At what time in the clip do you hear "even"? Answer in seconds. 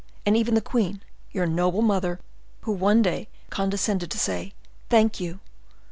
0.35-0.55